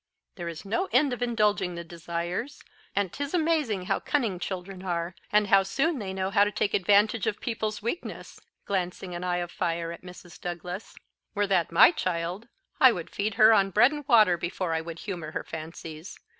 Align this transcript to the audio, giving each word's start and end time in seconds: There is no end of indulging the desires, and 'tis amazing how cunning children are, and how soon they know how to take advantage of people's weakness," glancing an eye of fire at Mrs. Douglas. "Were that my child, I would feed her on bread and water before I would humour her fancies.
There 0.33 0.47
is 0.47 0.65
no 0.65 0.87
end 0.91 1.13
of 1.13 1.21
indulging 1.21 1.75
the 1.75 1.83
desires, 1.83 2.63
and 2.95 3.13
'tis 3.13 3.35
amazing 3.35 3.85
how 3.85 3.99
cunning 3.99 4.39
children 4.39 4.81
are, 4.81 5.13
and 5.31 5.45
how 5.45 5.61
soon 5.61 5.99
they 5.99 6.11
know 6.11 6.31
how 6.31 6.43
to 6.43 6.51
take 6.51 6.73
advantage 6.73 7.27
of 7.27 7.39
people's 7.39 7.83
weakness," 7.83 8.41
glancing 8.65 9.13
an 9.13 9.23
eye 9.23 9.37
of 9.37 9.51
fire 9.51 9.91
at 9.91 10.01
Mrs. 10.01 10.41
Douglas. 10.41 10.95
"Were 11.35 11.45
that 11.45 11.71
my 11.71 11.91
child, 11.91 12.47
I 12.79 12.91
would 12.91 13.11
feed 13.11 13.35
her 13.35 13.53
on 13.53 13.69
bread 13.69 13.91
and 13.91 14.03
water 14.07 14.37
before 14.37 14.73
I 14.73 14.81
would 14.81 14.97
humour 14.97 15.33
her 15.33 15.43
fancies. 15.43 16.19